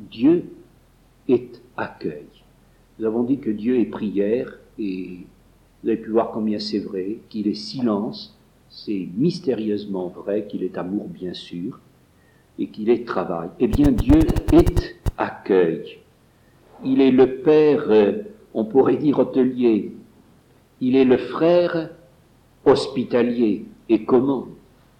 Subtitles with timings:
[0.00, 0.44] Dieu
[1.28, 2.26] est accueil.
[2.98, 5.18] Nous avons dit que Dieu est prière et
[5.82, 8.38] vous avez pu voir combien c'est vrai, qu'il est silence,
[8.70, 11.80] c'est mystérieusement vrai, qu'il est amour bien sûr,
[12.58, 13.48] et qu'il est travail.
[13.58, 14.20] Eh bien Dieu
[14.52, 15.98] est accueil.
[16.84, 18.22] Il est le Père, euh,
[18.52, 19.92] on pourrait dire hôtelier,
[20.80, 21.90] il est le frère
[22.64, 24.48] hospitalier et comment?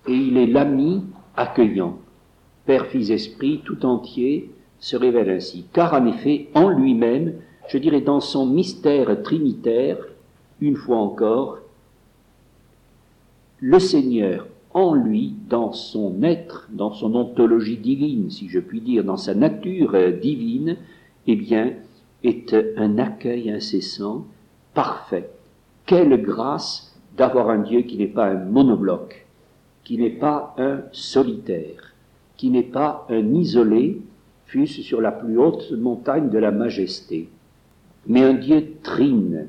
[0.07, 1.03] Et il est l'ami
[1.37, 1.99] accueillant.
[2.67, 4.51] Père, Fils, Esprit, tout entier
[4.85, 5.65] se révèle ainsi.
[5.73, 7.37] Car en effet, en lui-même,
[7.69, 9.97] je dirais dans son mystère trinitaire,
[10.61, 11.61] une fois encore,
[13.61, 19.05] le Seigneur en lui, dans son être, dans son ontologie divine, si je puis dire,
[19.05, 20.77] dans sa nature divine,
[21.27, 21.73] eh bien,
[22.23, 24.27] est un accueil incessant,
[24.75, 25.31] parfait.
[25.87, 29.25] Quelle grâce d'avoir un Dieu qui n'est pas un monobloc,
[29.83, 31.95] qui n'est pas un solitaire,
[32.37, 34.03] qui n'est pas un isolé,
[34.65, 37.29] sur la plus haute montagne de la majesté,
[38.07, 39.49] mais un Dieu trine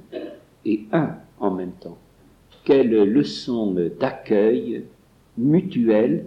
[0.65, 1.97] et un en même temps.
[2.63, 4.83] Quelle leçon d'accueil
[5.37, 6.25] mutuel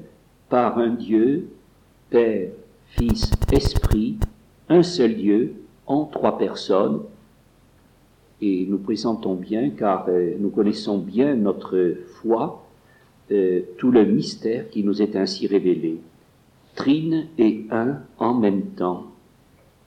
[0.48, 1.48] par un Dieu,
[2.10, 2.50] Père,
[2.86, 4.18] Fils, Esprit,
[4.68, 5.54] un seul Dieu,
[5.86, 7.00] en trois personnes.
[8.40, 12.64] Et nous présentons bien, car euh, nous connaissons bien notre foi,
[13.32, 15.98] euh, tout le mystère qui nous est ainsi révélé.
[16.86, 19.04] Et un en même temps.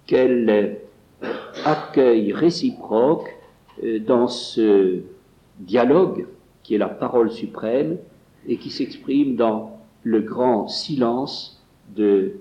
[0.06, 0.78] Quel
[1.66, 3.30] accueil réciproque
[3.84, 5.00] euh, dans ce
[5.60, 6.28] dialogue
[6.64, 7.98] qui est la parole suprême
[8.48, 11.64] et qui s'exprime dans le grand silence
[11.96, 12.34] de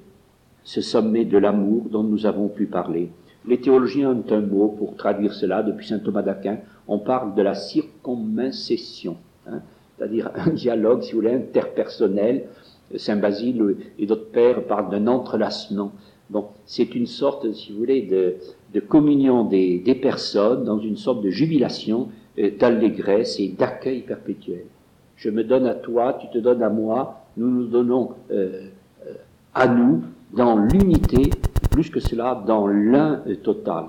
[0.64, 3.10] ce sommet de l'amour dont nous avons pu parler.
[3.46, 6.58] Les théologiens ont un mot pour traduire cela depuis saint Thomas d'Aquin.
[6.86, 9.60] On parle de la circummincession, hein,
[9.96, 12.46] c'est-à-dire un dialogue, si vous voulez, interpersonnel.
[12.96, 15.92] Saint Basile et d'autres pères parlent d'un entrelacement.
[16.28, 21.22] Bon, c'est une sorte, si vous voulez, de, communion des, des, personnes dans une sorte
[21.22, 24.64] de jubilation, euh, d'allégresse et d'accueil perpétuel.
[25.16, 28.68] Je me donne à toi, tu te donnes à moi, nous nous donnons euh,
[29.06, 29.14] euh
[29.52, 30.02] à nous
[30.32, 31.30] dans l'unité
[31.72, 33.86] plus que cela dans l'un total.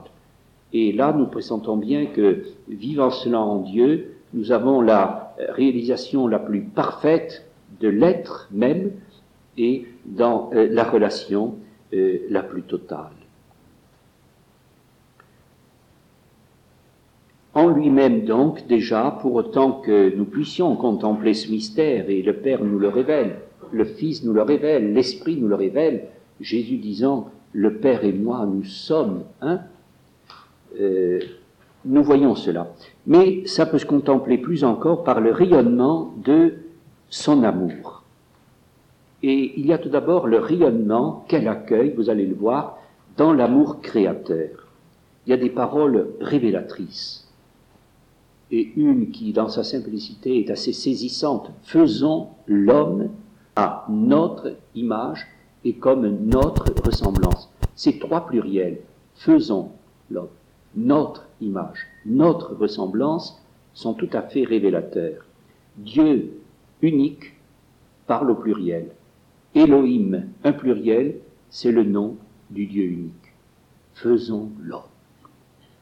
[0.74, 6.40] Et là, nous pressentons bien que, vivant cela en Dieu, nous avons la réalisation la
[6.40, 7.46] plus parfaite
[7.82, 8.92] de l'être même
[9.58, 11.56] et dans euh, la relation
[11.94, 13.12] euh, la plus totale.
[17.54, 22.64] En lui-même donc, déjà, pour autant que nous puissions contempler ce mystère, et le Père
[22.64, 23.40] nous le révèle,
[23.74, 26.08] le Fils nous le révèle, l'Esprit nous le révèle,
[26.40, 29.60] Jésus disant, le Père et moi, nous sommes un.
[30.80, 31.20] Euh,
[31.84, 32.74] nous voyons cela.
[33.06, 36.54] Mais ça peut se contempler plus encore par le rayonnement de
[37.12, 38.04] son amour.
[39.22, 42.80] Et il y a tout d'abord le rayonnement qu'elle accueille, vous allez le voir,
[43.18, 44.68] dans l'amour créateur.
[45.26, 47.28] Il y a des paroles révélatrices.
[48.50, 51.52] Et une qui, dans sa simplicité, est assez saisissante.
[51.62, 53.10] Faisons l'homme
[53.56, 55.28] à notre image
[55.64, 57.52] et comme notre ressemblance.
[57.76, 58.80] Ces trois pluriels,
[59.16, 59.72] faisons
[60.10, 60.30] l'homme,
[60.76, 63.40] notre image, notre ressemblance,
[63.74, 65.26] sont tout à fait révélateurs.
[65.78, 66.41] Dieu
[66.82, 67.34] unique
[68.08, 68.88] parle au pluriel.
[69.56, 71.16] Elohim, un pluriel,
[71.50, 72.16] c'est le nom
[72.50, 73.34] du Dieu unique.
[73.94, 74.82] Faisons l'homme.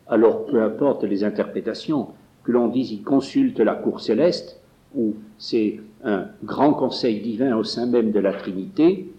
[0.07, 2.09] Alors, peu importe les interprétations,
[2.43, 4.59] que l'on dise il consulte la cour céleste,
[4.95, 9.11] ou c'est un grand conseil divin au sein même de la Trinité,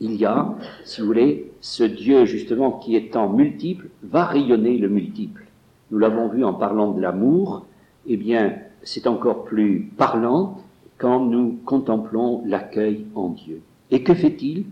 [0.00, 0.54] il y a,
[0.84, 5.44] si vous voulez, ce Dieu justement qui étant multiple va rayonner le multiple.
[5.90, 7.66] Nous l'avons vu en parlant de l'amour,
[8.06, 10.62] eh bien c'est encore plus parlant
[10.98, 13.62] quand nous contemplons l'accueil en Dieu.
[13.90, 14.66] Et que fait-il?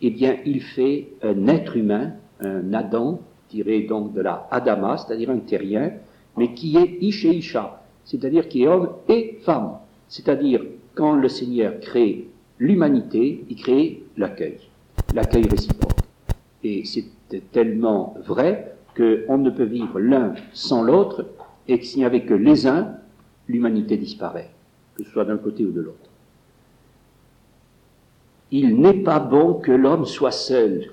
[0.00, 5.30] Eh bien il fait un être humain, un Adam, tiré donc de la Adama, c'est-à-dire
[5.30, 5.92] un terrien,
[6.36, 9.72] mais qui est Ishe Isha, c'est-à-dire qui est homme et femme.
[10.08, 12.28] C'est-à-dire quand le Seigneur crée
[12.58, 14.58] l'humanité, il crée l'accueil,
[15.14, 15.98] l'accueil réciproque.
[16.62, 17.04] Et c'est
[17.52, 21.26] tellement vrai qu'on ne peut vivre l'un sans l'autre,
[21.68, 22.94] et que s'il n'y avait que les uns,
[23.48, 24.50] l'humanité disparaît,
[25.00, 26.10] que ce soit d'un côté ou de l'autre.
[28.50, 30.92] Il n'est pas bon que l'homme soit seul.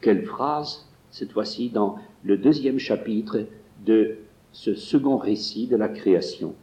[0.00, 3.40] Quelle phrase, cette fois-ci, dans le deuxième chapitre
[3.84, 4.16] de
[4.52, 6.54] ce second récit de la création.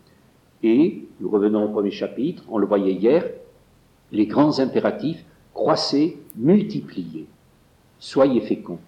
[0.62, 3.26] Et, nous revenons au premier chapitre, on le voyait hier,
[4.12, 7.26] les grands impératifs croissez, multipliez,
[8.00, 8.80] soyez féconds.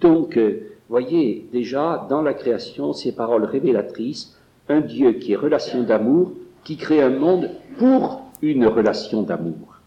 [0.00, 4.38] Donc, euh, voyez déjà dans la création ces paroles révélatrices,
[4.68, 6.32] un Dieu qui est relation d'amour,
[6.64, 9.78] qui crée un monde pour une relation d'amour.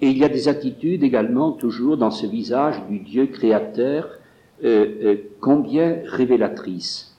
[0.00, 4.08] Et il y a des attitudes également toujours dans ce visage du Dieu créateur,
[4.64, 7.16] euh, euh, combien révélatrice.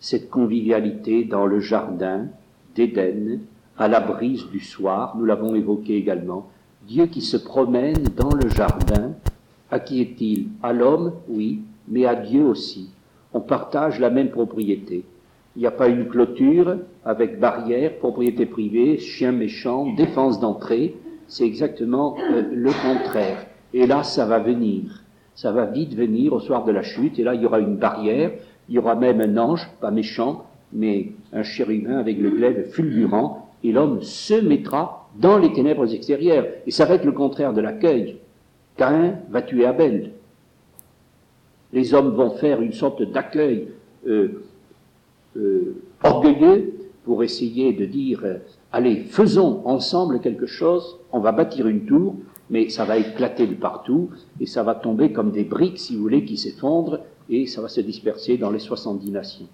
[0.00, 2.26] Cette convivialité dans le jardin
[2.74, 3.40] d'Éden,
[3.78, 6.48] à la brise du soir, nous l'avons évoqué également.
[6.86, 9.12] Dieu qui se promène dans le jardin,
[9.70, 10.48] à qui est-il?
[10.62, 12.90] À l'homme, oui, mais à Dieu aussi.
[13.32, 15.04] On partage la même propriété.
[15.56, 20.94] Il n'y a pas une clôture avec barrière, propriété privée, chien méchant, défense d'entrée.
[21.28, 23.46] C'est exactement euh, le contraire.
[23.72, 25.02] Et là, ça va venir.
[25.34, 27.18] Ça va vite venir au soir de la chute.
[27.18, 28.32] Et là, il y aura une barrière.
[28.68, 30.44] Il y aura même un ange, pas méchant,
[30.74, 33.48] mais un chérubin avec le glaive fulgurant.
[33.64, 36.46] Et l'homme se mettra dans les ténèbres extérieures.
[36.66, 38.18] Et ça va être le contraire de l'accueil.
[38.76, 40.12] Caïn va tuer Abel.
[41.72, 43.68] Les hommes vont faire une sorte d'accueil
[44.06, 44.42] euh,
[46.02, 46.72] orgueilleux
[47.04, 48.38] pour essayer de dire euh,
[48.72, 52.16] allez, faisons ensemble quelque chose, on va bâtir une tour,
[52.50, 54.10] mais ça va éclater de partout
[54.40, 57.68] et ça va tomber comme des briques, si vous voulez, qui s'effondrent et ça va
[57.68, 59.48] se disperser dans les 70 nations.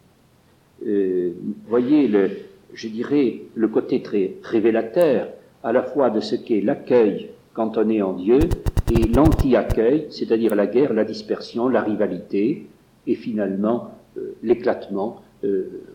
[1.68, 2.30] voyez, le,
[2.74, 5.28] je dirais, le côté très révélateur
[5.62, 8.40] à la fois de ce qu'est l'accueil quand on est en Dieu
[8.90, 12.66] et l'anti-accueil, c'est-à-dire la guerre, la dispersion, la rivalité,
[13.06, 15.31] et finalement euh, l'éclatement euh,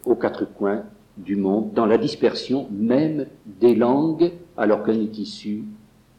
[0.05, 0.83] aux quatre coins
[1.17, 5.63] du monde, dans la dispersion même des langues, alors qu'on est issu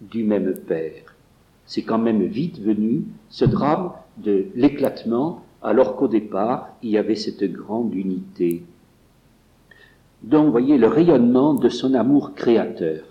[0.00, 1.14] du même Père.
[1.66, 7.14] C'est quand même vite venu ce drame de l'éclatement, alors qu'au départ, il y avait
[7.14, 8.64] cette grande unité.
[10.22, 13.04] Donc, vous voyez le rayonnement de son amour créateur.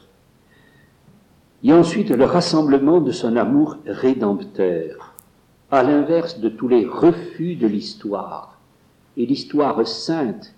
[1.65, 5.13] A ensuite le rassemblement de son amour rédempteur,
[5.69, 8.56] à l'inverse de tous les refus de l'histoire.
[9.17, 10.53] Et l'histoire sainte,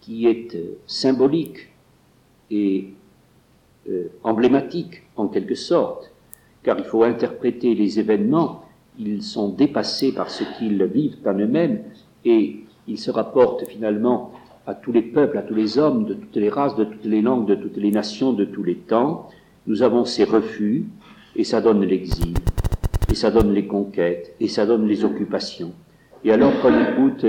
[0.00, 1.68] qui est euh, symbolique
[2.50, 2.88] et
[3.88, 6.12] euh, emblématique en quelque sorte,
[6.62, 8.64] car il faut interpréter les événements,
[8.98, 11.82] ils sont dépassés par ce qu'ils vivent en eux-mêmes,
[12.24, 14.32] et ils se rapportent finalement
[14.66, 17.22] à tous les peuples, à tous les hommes, de toutes les races, de toutes les
[17.22, 19.28] langues, de toutes les nations, de tous les temps,
[19.66, 20.86] nous avons ces refus,
[21.34, 22.34] et ça donne l'exil,
[23.10, 25.72] et ça donne les conquêtes, et ça donne les occupations.
[26.24, 27.24] Et alors qu'on écoute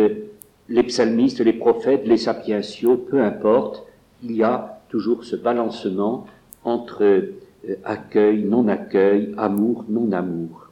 [0.70, 3.84] les psalmistes, les prophètes, les sapientiaux, peu importe,
[4.24, 6.26] il y a toujours ce balancement
[6.64, 7.36] entre euh,
[7.84, 10.70] accueil, non-accueil, amour, non-amour.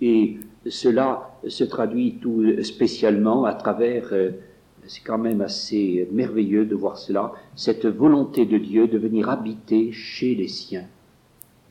[0.00, 4.30] Et cela se traduit tout spécialement à travers euh,
[4.86, 9.92] c'est quand même assez merveilleux de voir cela, cette volonté de Dieu de venir habiter
[9.92, 10.86] chez les siens.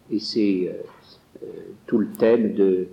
[0.10, 0.72] Et c'est
[1.44, 1.48] euh,
[1.88, 2.88] tout le thème de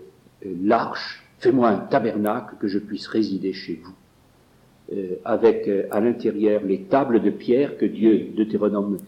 [0.45, 3.95] l'arche, fais-moi un tabernacle que je puisse résider chez vous.
[5.25, 8.99] avec à l'intérieur les tables de pierre que Dieu, Deutéronome,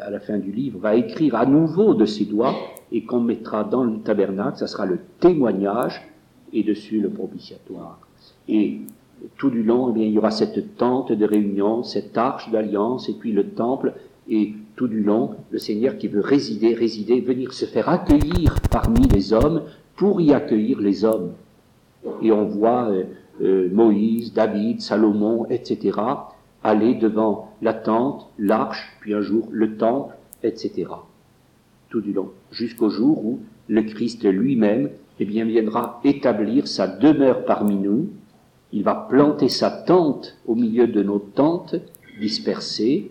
[0.00, 2.54] à la fin du livre, va écrire à nouveau de ses doigts
[2.92, 6.02] et qu'on mettra dans le tabernacle, ça sera le témoignage
[6.52, 7.98] et dessus le propitiatoire.
[8.48, 8.80] Et
[9.36, 13.08] tout du long, eh bien, il y aura cette tente de réunion, cette arche d'alliance,
[13.08, 13.94] et puis le temple,
[14.28, 19.06] et tout du long, le Seigneur qui veut résider, résider, venir se faire accueillir parmi
[19.08, 19.62] les hommes
[20.00, 21.34] pour y accueillir les hommes.
[22.22, 23.04] Et on voit euh,
[23.42, 25.98] euh, Moïse, David, Salomon, etc.,
[26.64, 30.86] aller devant la tente, l'arche, puis un jour le temple, etc.
[31.90, 34.88] Tout du long, jusqu'au jour où le Christ lui-même
[35.18, 38.08] eh bien, viendra établir sa demeure parmi nous,
[38.72, 41.74] il va planter sa tente au milieu de nos tentes
[42.18, 43.10] dispersées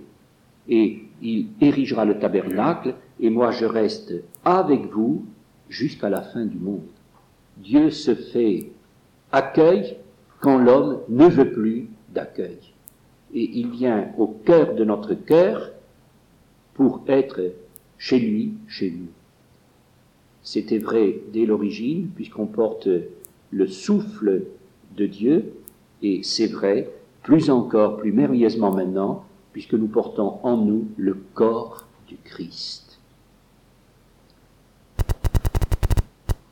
[0.68, 4.13] et il érigera le tabernacle et moi je reste
[4.44, 5.25] avec vous
[5.70, 6.88] jusqu'à la fin du monde.
[7.58, 8.72] Dieu se fait
[9.32, 9.98] accueil
[10.40, 12.58] quand l'homme ne veut plus d'accueil.
[13.34, 15.72] Et il vient au cœur de notre cœur
[16.74, 17.42] pour être
[17.98, 19.10] chez lui, chez nous.
[20.42, 22.88] C'était vrai dès l'origine, puisqu'on porte
[23.52, 24.44] le souffle
[24.96, 25.54] de Dieu,
[26.02, 26.90] et c'est vrai,
[27.24, 32.88] plus encore, plus merveilleusement maintenant, puisque nous portons en nous le corps du Christ.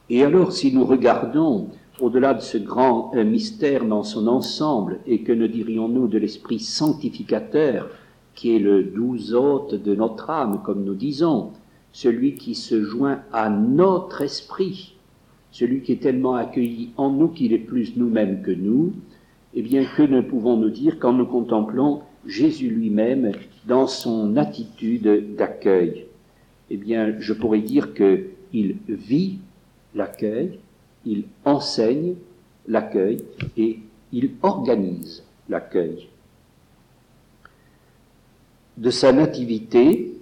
[0.10, 1.68] Et alors, si nous regardons
[2.00, 7.90] au-delà de ce grand mystère dans son ensemble, et que ne dirions-nous de l'esprit sanctificateur,
[8.36, 11.52] qui est le douze hôte de notre âme, comme nous disons,
[11.92, 14.96] celui qui se joint à notre esprit,
[15.52, 18.94] celui qui est tellement accueilli en nous qu'il est plus nous-mêmes que nous,
[19.56, 23.32] eh bien, que ne pouvons-nous dire quand nous contemplons Jésus lui-même
[23.68, 26.06] dans son attitude d'accueil?
[26.70, 29.40] Eh bien, je pourrais dire qu'il vit
[29.98, 30.60] l'accueil,
[31.06, 32.16] il enseigne
[32.68, 33.18] l'accueil
[33.58, 33.80] et
[34.13, 36.08] il organise l'accueil.
[38.77, 40.13] De sa nativité,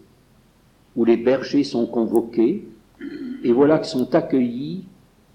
[0.96, 2.68] où les bergers sont convoqués,
[3.44, 4.86] et voilà que sont accueillis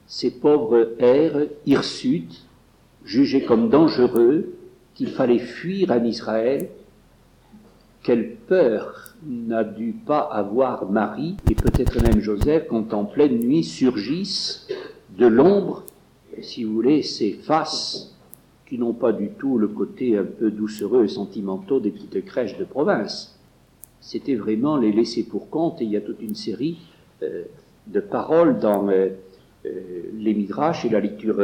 [0.07, 2.47] ces pauvres airs hirsutes,
[3.05, 4.55] jugés comme dangereux,
[4.95, 6.69] qu'il fallait fuir en Israël.
[8.03, 13.65] Quelle peur n'a dû pas avoir Marie et peut-être même Joseph quand en pleine nuit
[13.65, 14.69] surgissent
[15.19, 15.85] de l'ombre,
[16.41, 18.17] si vous voulez, ces faces
[18.67, 22.57] qui n'ont pas du tout le côté un peu doucereux et sentimentaux des petites crèches
[22.57, 23.39] de province.
[24.01, 26.79] C'était vraiment les laisser pour compte et il y a toute une série
[27.23, 27.43] euh,
[27.89, 29.09] de paroles dans euh,
[29.67, 29.71] euh,
[30.15, 31.37] les et la lecture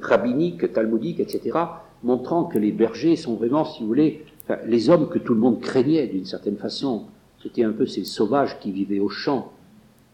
[0.00, 1.58] rabbinique, talmudique, etc.,
[2.02, 4.24] montrant que les bergers sont vraiment, si vous voulez,
[4.66, 7.04] les hommes que tout le monde craignait d'une certaine façon.
[7.42, 9.52] C'était un peu ces sauvages qui vivaient au champ,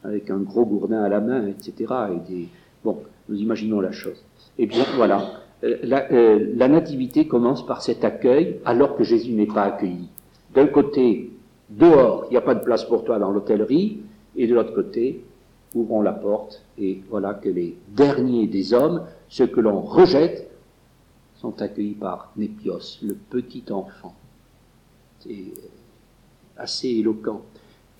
[0.04, 1.92] avec un gros gourdin à la main, etc.
[2.84, 2.98] Bon,
[3.28, 4.22] nous imaginons la chose.
[4.58, 5.42] Eh bien, voilà.
[5.64, 10.08] Euh, euh, la, nativité commence par cet accueil alors que Jésus n'est pas accueilli.
[10.54, 11.30] D'un côté,
[11.70, 14.00] dehors, il n'y a pas de place pour toi dans l'hôtellerie,
[14.36, 15.24] et de l'autre côté,
[15.74, 20.50] ouvrons la porte, et voilà que les derniers des hommes, ceux que l'on rejette,
[21.36, 24.14] sont accueillis par Népios, le petit enfant.
[25.22, 25.52] C'est
[26.56, 27.42] assez éloquent.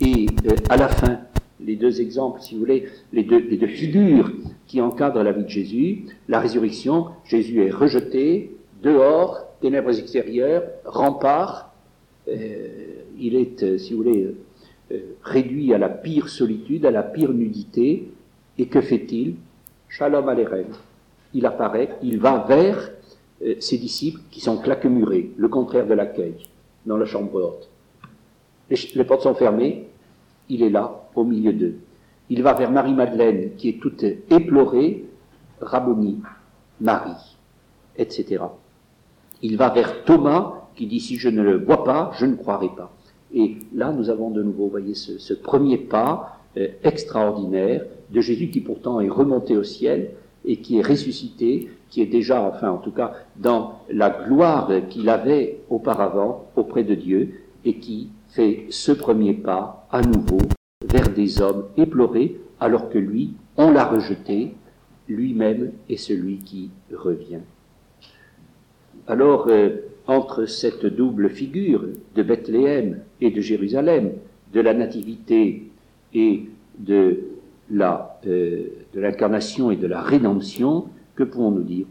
[0.00, 1.20] Et euh, à la fin,
[1.60, 4.32] les deux exemples, si vous voulez, les deux, figures
[4.66, 6.06] qui encadrent la vie de Jésus.
[6.28, 11.72] La résurrection, Jésus est rejeté, dehors, ténèbres extérieures, rempart.
[12.26, 12.66] Euh,
[13.20, 14.34] il est, euh, si vous voulez,
[15.22, 18.10] réduit à la pire solitude, à la pire nudité.
[18.58, 19.36] Et que fait-il?
[19.88, 20.66] Shalom Alerem.
[21.34, 22.90] Il apparaît, il va vers
[23.58, 26.34] ses disciples qui sont claquemurés, le contraire de l'accueil,
[26.86, 27.68] dans la chambre haute.
[28.94, 29.88] les portes sont fermées,
[30.48, 31.76] il est là, au milieu d'eux.
[32.28, 35.04] Il va vers Marie-Madeleine, qui est toute éplorée,
[35.60, 36.20] Rabboni,
[36.80, 37.36] Marie,
[37.96, 38.44] etc.
[39.42, 42.68] Il va vers Thomas, qui dit si je ne le vois pas, je ne croirai
[42.68, 42.92] pas.
[43.34, 48.50] Et là, nous avons de nouveau, vous voyez, ce, premier pas euh, extraordinaire de Jésus
[48.50, 50.10] qui pourtant est remonté au ciel
[50.44, 55.08] et qui est ressuscité, qui est déjà, enfin en tout cas, dans la gloire qu'il
[55.08, 57.34] avait auparavant auprès de Dieu
[57.64, 60.38] et qui fait ce premier pas à nouveau
[60.84, 64.54] vers des hommes éplorés, alors que lui, on l'a rejeté,
[65.08, 67.40] lui-même est celui qui revient.
[69.06, 69.70] Alors, euh,
[70.06, 71.84] entre cette double figure
[72.14, 74.12] de Bethléem et de Jérusalem,
[74.52, 75.70] de la nativité
[76.14, 76.46] et
[76.78, 77.20] de
[77.72, 78.64] euh,
[78.94, 81.86] de l'incarnation et de la rédemption, que pouvons-nous dire?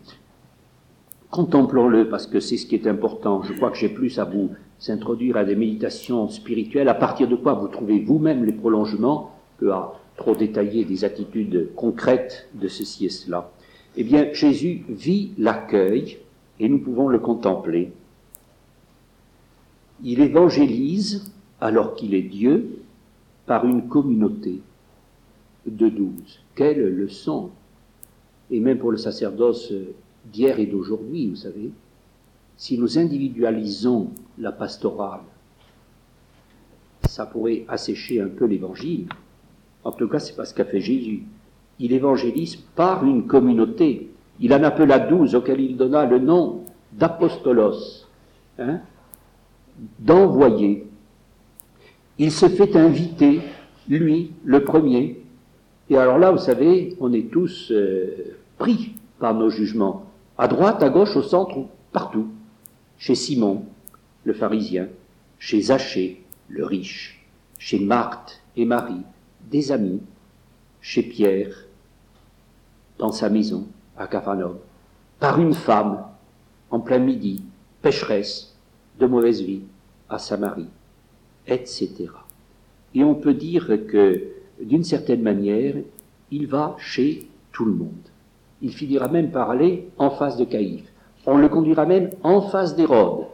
[1.29, 3.41] Contemplons-le parce que c'est ce qui est important.
[3.43, 7.35] Je crois que j'ai plus à vous s'introduire à des méditations spirituelles, à partir de
[7.35, 13.05] quoi vous trouvez vous-même les prolongements, que à trop détailler des attitudes concrètes de ceci
[13.05, 13.51] et cela?
[13.95, 16.17] Eh bien, Jésus vit l'accueil
[16.59, 17.91] et nous pouvons le contempler.
[20.03, 22.81] Il évangélise, alors qu'il est Dieu,
[23.45, 24.61] par une communauté
[25.65, 26.39] de douze.
[26.55, 27.51] Quelle leçon
[28.49, 29.73] Et même pour le sacerdoce
[30.25, 31.71] d'hier et d'aujourd'hui, vous savez,
[32.57, 35.21] si nous individualisons la pastorale,
[37.07, 39.07] ça pourrait assécher un peu l'évangile.
[39.83, 41.23] En tout cas, c'est pas ce qu'a fait Jésus.
[41.79, 44.11] Il évangélise par une communauté.
[44.39, 48.07] Il en appela douze, auquel il donna le nom d'apostolos,
[48.59, 48.79] hein,
[49.99, 50.87] d'envoyé.
[52.17, 53.41] Il se fait inviter,
[53.89, 55.20] lui, le premier.
[55.91, 60.05] Et alors là, vous savez, on est tous euh, pris par nos jugements,
[60.37, 62.29] à droite, à gauche, au centre, partout.
[62.97, 63.65] Chez Simon,
[64.23, 64.87] le pharisien,
[65.37, 69.01] chez Zachée, le riche, chez Marthe et Marie,
[69.51, 70.01] des amis,
[70.79, 71.65] chez Pierre,
[72.97, 73.67] dans sa maison,
[73.97, 74.59] à Capharnaüm,
[75.19, 76.05] par une femme,
[76.69, 77.43] en plein midi,
[77.81, 78.55] pécheresse,
[78.97, 79.63] de mauvaise vie,
[80.07, 80.69] à Samarie,
[81.47, 82.07] etc.
[82.95, 85.75] Et on peut dire que, d'une certaine manière,
[86.31, 87.89] il va chez tout le monde.
[88.61, 90.91] Il finira même par aller en face de Caïphe.
[91.25, 93.25] On le conduira même en face d'Hérode,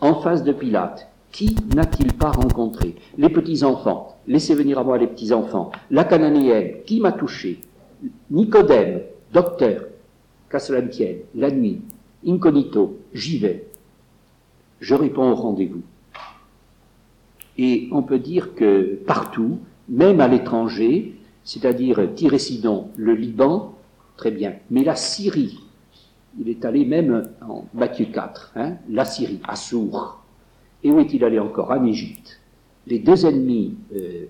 [0.00, 1.08] en face de Pilate.
[1.30, 2.94] Qui n'a-t-il pas rencontré?
[3.16, 4.18] Les petits-enfants.
[4.26, 5.72] Laissez venir à moi les petits-enfants.
[5.90, 6.82] La cananéenne.
[6.84, 7.60] Qui m'a touché?
[8.30, 9.00] Nicodème,
[9.32, 9.84] docteur.
[10.50, 11.20] Qu'à cela tienne.
[11.34, 11.80] La nuit.
[12.26, 12.98] Incognito.
[13.14, 13.66] J'y vais.
[14.80, 15.80] Je réponds au rendez-vous.
[17.56, 19.58] Et on peut dire que partout,
[19.92, 23.74] même à l'étranger, c'est-à-dire Tiré-Sidon, le Liban,
[24.16, 25.60] très bien, mais la Syrie,
[26.40, 30.22] il est allé même en Matthieu 4, hein, la Syrie, Assour.
[30.82, 31.70] Et où est-il allé encore?
[31.70, 32.40] En Égypte.
[32.86, 34.24] Les deux ennemis euh,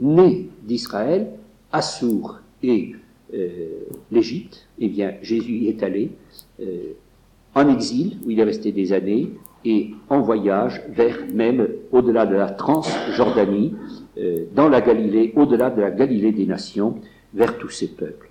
[0.00, 1.28] nés d'Israël,
[1.70, 2.94] Assour et
[3.34, 3.68] euh,
[4.10, 6.10] l'Égypte, eh bien, Jésus y est allé
[6.60, 6.94] euh,
[7.54, 9.30] en exil, où il est resté des années,
[9.64, 13.74] et en voyage vers même au-delà de la Transjordanie,
[14.54, 17.00] dans la Galilée, au-delà de la Galilée des nations,
[17.34, 18.30] vers tous ces peuples.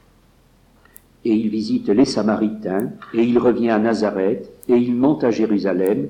[1.24, 6.08] Et il visite les Samaritains, et il revient à Nazareth, et il monte à Jérusalem,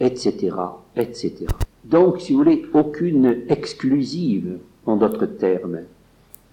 [0.00, 0.54] etc.,
[0.96, 1.46] etc.
[1.84, 5.80] Donc, si vous voulez, aucune exclusive, en d'autres termes,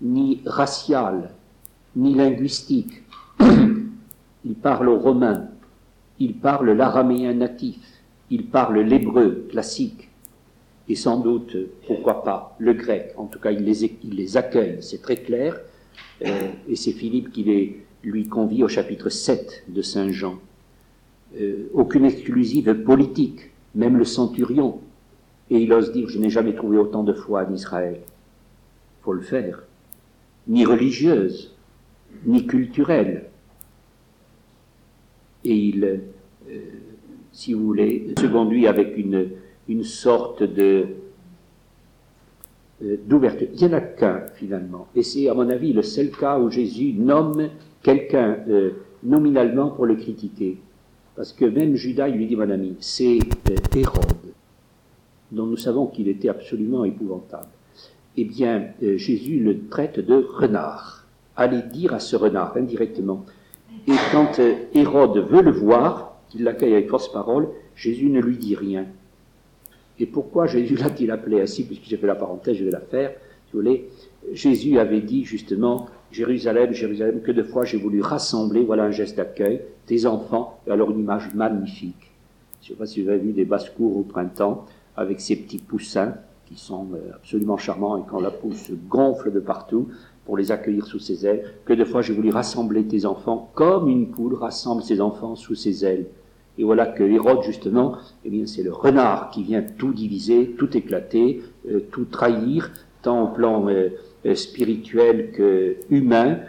[0.01, 1.31] ni raciale,
[1.95, 3.03] ni linguistique.
[4.45, 5.47] il parle aux Romains,
[6.19, 7.77] il parle l'araméen natif,
[8.29, 10.09] il parle l'hébreu classique,
[10.89, 11.55] et sans doute,
[11.87, 13.13] pourquoi pas, le grec.
[13.17, 15.59] En tout cas, il les, il les accueille, c'est très clair.
[16.25, 20.39] Euh, et c'est Philippe qui les, lui convie au chapitre 7 de Saint Jean.
[21.39, 24.81] Euh, aucune exclusive politique, même le centurion.
[25.49, 27.99] Et il ose dire, je n'ai jamais trouvé autant de foi en Israël.
[29.01, 29.63] faut le faire.
[30.47, 31.55] Ni religieuse,
[32.25, 33.29] ni culturelle.
[35.45, 36.57] Et il, euh,
[37.31, 39.29] si vous voulez, se conduit avec une,
[39.67, 40.85] une sorte euh,
[43.05, 43.47] d'ouverture.
[43.53, 44.87] Il n'y en a qu'un finalement.
[44.95, 47.49] Et c'est à mon avis le seul cas où Jésus nomme
[47.81, 48.71] quelqu'un euh,
[49.03, 50.57] nominalement pour le critiquer.
[51.15, 54.33] Parce que même Judas, il lui dit, mon ami, c'est euh, Hérode,
[55.31, 57.47] dont nous savons qu'il était absolument épouvantable.
[58.15, 61.07] Eh bien, Jésus le traite de renard.
[61.35, 63.25] Allez dire à ce renard, indirectement.
[63.87, 64.39] Et quand
[64.75, 68.85] Hérode veut le voir, qu'il l'accueille avec force parole, Jésus ne lui dit rien.
[69.99, 73.11] Et pourquoi Jésus l'a-t-il appelé ainsi Puisque j'ai fait la parenthèse, je vais la faire.
[73.11, 73.89] Si vous voulez,
[74.31, 79.17] Jésus avait dit justement Jérusalem, Jérusalem, que de fois j'ai voulu rassembler, voilà un geste
[79.17, 82.11] d'accueil, tes enfants, et alors une image magnifique.
[82.61, 85.57] Je ne sais pas si vous avez vu des basses-cours au printemps, avec ces petits
[85.57, 89.89] poussins qui sont absolument charmants, et quand la pousse gonfle de partout,
[90.25, 93.89] pour les accueillir sous ses ailes, que de fois j'ai voulu rassembler tes enfants, comme
[93.89, 96.05] une poule rassemble ses enfants sous ses ailes.
[96.57, 100.75] Et voilà que Hérode, justement, eh bien, c'est le renard qui vient tout diviser, tout
[100.77, 103.89] éclater, euh, tout trahir, tant au plan euh,
[104.25, 106.39] euh, spirituel que humain,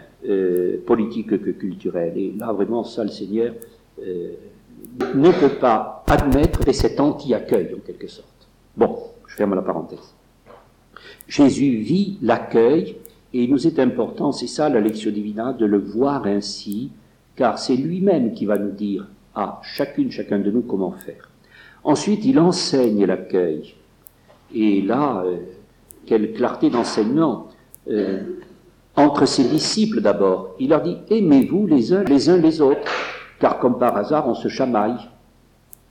[0.87, 2.13] politique que culturel.
[2.17, 3.53] Et là, vraiment, ça, le Seigneur
[4.01, 8.47] ne peut pas admettre cet anti-accueil, en quelque sorte.
[8.75, 10.15] Bon, je ferme la parenthèse.
[11.27, 12.95] Jésus vit l'accueil,
[13.35, 16.89] et il nous est important, c'est ça la lecture divina, de le voir ainsi,
[17.35, 21.29] car c'est lui-même qui va nous dire à chacune, chacun de nous comment faire.
[21.83, 23.75] Ensuite, il enseigne l'accueil.
[24.53, 25.37] Et là, euh,
[26.05, 27.47] quelle clarté d'enseignement.
[27.89, 28.21] Euh,
[28.95, 32.89] entre ses disciples d'abord, il leur dit, aimez-vous les uns les uns les autres,
[33.39, 34.97] car comme par hasard, on se chamaille.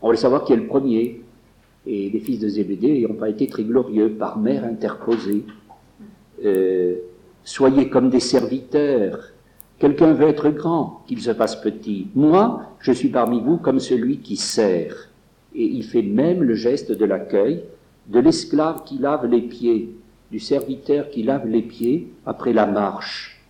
[0.00, 1.20] On veut savoir qui est le premier.
[1.86, 5.44] Et les fils de Zébédée n'ont pas été très glorieux par mère interposée.
[6.44, 6.96] Euh,
[7.44, 9.33] soyez comme des serviteurs,
[9.78, 12.08] Quelqu'un veut être grand, qu'il se fasse petit.
[12.14, 15.10] Moi, je suis parmi vous comme celui qui sert.
[15.54, 17.64] Et il fait même le geste de l'accueil,
[18.06, 19.94] de l'esclave qui lave les pieds,
[20.30, 23.40] du serviteur qui lave les pieds après la marche.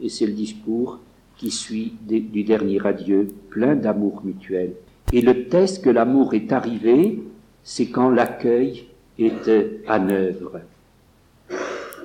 [0.00, 0.98] Et c'est le discours
[1.36, 4.74] qui suit du dernier adieu, plein d'amour mutuel.
[5.12, 7.22] Et le test que l'amour est arrivé,
[7.62, 8.86] c'est quand l'accueil
[9.18, 9.48] est
[9.88, 10.60] en œuvre.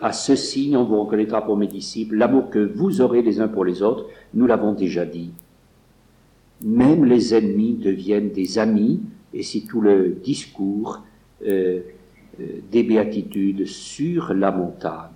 [0.02, 2.16] À ce signe, on vous reconnaîtra pour mes disciples.
[2.16, 5.32] L'amour que vous aurez les uns pour les autres, nous l'avons déjà dit.
[6.62, 9.02] Même les ennemis deviennent des amis,
[9.34, 11.02] et c'est tout le discours
[11.46, 11.82] euh,
[12.40, 15.12] euh, des béatitudes sur la montagne.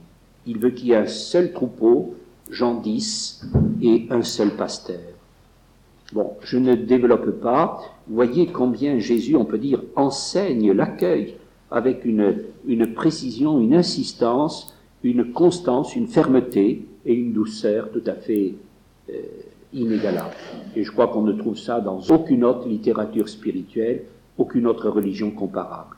[0.46, 2.16] Il veut qu'il y ait un seul troupeau,
[2.50, 3.48] Jean 10,
[3.82, 5.00] et un seul pasteur.
[6.14, 7.82] Bon, je ne développe pas.
[8.08, 11.36] Voyez combien Jésus, on peut dire, enseigne l'accueil
[11.72, 18.16] avec une, une précision, une insistance une constance, une fermeté et une douceur tout à
[18.16, 18.56] fait
[19.10, 19.14] euh,
[19.74, 20.36] inégalable.
[20.76, 24.04] Et je crois qu'on ne trouve ça dans aucune autre littérature spirituelle,
[24.38, 25.96] aucune autre religion comparable.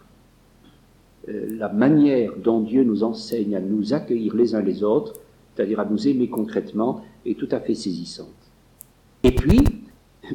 [1.29, 5.13] Euh, la manière dont Dieu nous enseigne à nous accueillir les uns les autres,
[5.55, 8.27] c'est-à-dire à nous aimer concrètement, est tout à fait saisissante.
[9.23, 9.61] Et puis,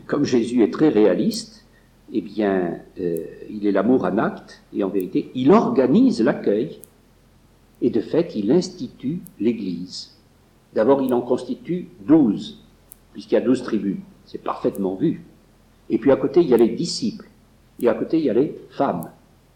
[0.06, 1.64] comme Jésus est très réaliste,
[2.12, 3.16] eh bien, euh,
[3.50, 6.80] il est l'amour en acte, et en vérité, il organise l'accueil
[7.82, 10.16] et de fait, il institue l'Église.
[10.74, 12.62] D'abord, il en constitue douze,
[13.12, 13.98] puisqu'il y a douze tribus.
[14.24, 15.24] C'est parfaitement vu.
[15.90, 17.28] Et puis à côté, il y a les disciples.
[17.80, 19.10] Et à côté, il y a les femmes.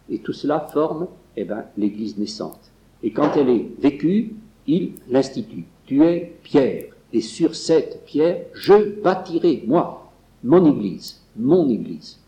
[0.08, 2.70] Et tout cela forme eh ben, l'Église naissante.
[3.02, 4.34] Et quand elle est vécue,
[4.66, 5.64] il l'institue.
[5.86, 6.84] Tu es Pierre.
[7.12, 10.12] Et sur cette pierre, je bâtirai, moi,
[10.44, 11.20] mon Église.
[11.36, 12.19] Mon Église.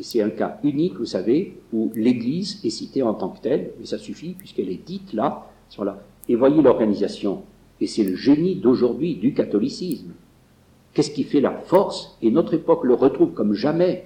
[0.00, 3.86] C'est un cas unique, vous savez, où l'Église est citée en tant que telle, mais
[3.86, 6.02] ça suffit puisqu'elle est dite là, là.
[6.28, 7.42] Et voyez l'organisation.
[7.80, 10.12] Et c'est le génie d'aujourd'hui du catholicisme.
[10.92, 12.16] Qu'est-ce qui fait la force?
[12.22, 14.04] Et notre époque le retrouve comme jamais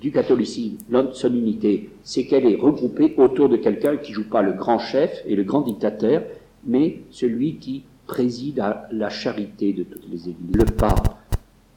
[0.00, 0.78] du catholicisme,
[1.12, 5.22] son unité, c'est qu'elle est regroupée autour de quelqu'un qui joue pas le grand chef
[5.26, 6.22] et le grand dictateur,
[6.66, 10.54] mais celui qui préside à la charité de toutes les églises.
[10.54, 11.16] Le pape,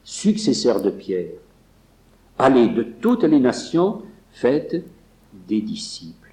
[0.03, 1.29] successeur de Pierre,
[2.37, 4.83] allez de toutes les nations, faites
[5.47, 6.31] des disciples.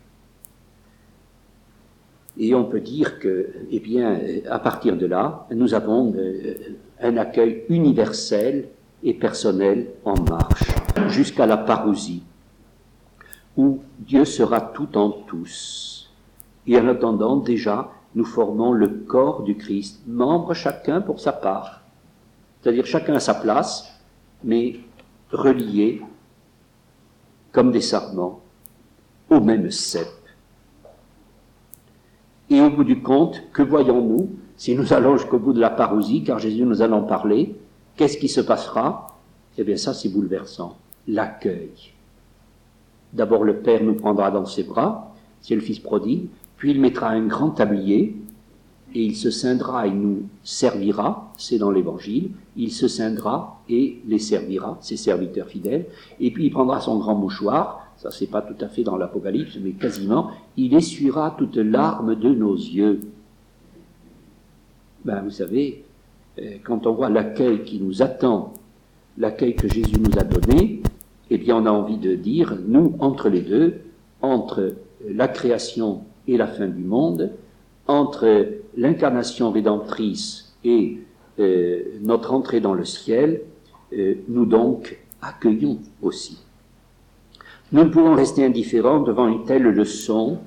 [2.37, 4.19] Et on peut dire que, eh bien,
[4.51, 6.55] à partir de là, nous avons euh,
[7.01, 8.69] un accueil universel
[9.05, 10.65] et personnel en marche,
[11.09, 12.23] jusqu'à la parousie,
[13.57, 16.11] où Dieu sera tout en tous.
[16.67, 21.83] Et en attendant, déjà, nous formons le corps du Christ, membres chacun pour sa part,
[22.61, 24.01] c'est-à-dire chacun à sa place,
[24.43, 24.77] mais
[25.35, 26.03] reliés
[27.53, 28.41] comme des sarments
[29.31, 30.09] au même cep.
[32.51, 36.23] Et au bout du compte, que voyons-nous si nous allons jusqu'au bout de la parousie,
[36.23, 37.57] car Jésus nous allons parler
[37.97, 39.17] Qu'est-ce qui se passera?
[39.57, 40.77] Eh bien ça, c'est bouleversant.
[41.07, 41.71] L'accueil.
[43.13, 47.11] D'abord, le Père nous prendra dans ses bras, c'est le Fils prodigue, puis il mettra
[47.11, 48.17] un grand tablier,
[48.95, 54.21] et il se scindra et nous servira, c'est dans l'Évangile, il se scindra et les
[54.21, 55.87] servira, ses serviteurs fidèles,
[56.21, 59.59] et puis il prendra son grand mouchoir, ça c'est pas tout à fait dans l'Apocalypse,
[59.61, 63.01] mais quasiment, il essuiera toute larme de nos yeux.
[65.05, 65.85] Ben, vous savez,
[66.39, 68.55] euh, quand on voit l'accueil qui nous attend,
[69.19, 70.83] l'accueil que Jésus nous a donné,
[71.31, 73.81] eh bien on a envie de dire, nous, entre les deux,
[74.23, 74.75] entre
[75.07, 77.33] la création et la fin du monde,
[77.87, 80.99] entre l'incarnation rédemptrice et
[81.39, 83.43] euh, notre entrée dans le ciel,
[83.93, 86.39] euh, nous donc accueillons aussi.
[87.73, 90.39] Nous ne pouvons rester indifférents devant une telle leçon,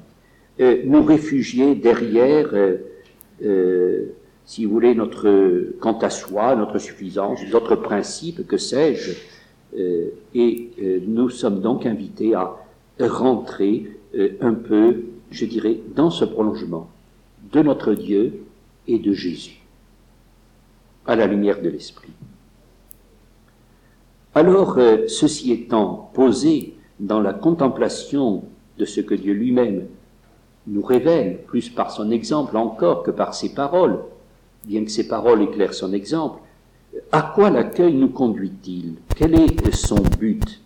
[0.60, 2.50] nous réfugier derrière
[4.48, 9.12] si vous voulez, notre quant à soi, notre suffisance, notre principe, que sais-je,
[9.78, 12.56] euh, et euh, nous sommes donc invités à
[12.98, 16.90] rentrer euh, un peu, je dirais, dans ce prolongement
[17.52, 18.46] de notre Dieu
[18.88, 19.62] et de Jésus,
[21.06, 22.12] à la lumière de l'Esprit.
[24.36, 28.44] Alors, ceci étant posé dans la contemplation
[28.78, 29.88] de ce que Dieu lui-même
[30.68, 34.00] nous révèle, plus par son exemple encore que par ses paroles,
[34.66, 36.42] bien que ses paroles éclairent son exemple,
[37.12, 38.96] à quoi l'accueil nous conduit-il?
[39.16, 40.62] Quel est son but?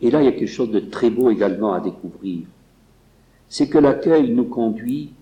[0.00, 2.46] Et là, il y a quelque chose de très beau également à découvrir.
[3.48, 5.12] C'est que l'accueil nous conduit